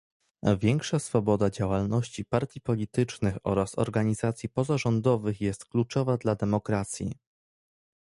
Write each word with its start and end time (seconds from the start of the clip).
Większa 0.57 0.99
swoboda 0.99 1.49
działalności 1.49 2.25
partii 2.25 2.61
politycznych 2.61 3.37
oraz 3.43 3.77
organizacji 3.79 4.49
pozarządowych 4.49 5.41
jest 5.41 5.65
kluczowa 5.65 6.17
dla 6.17 6.35
demokracji 6.35 7.11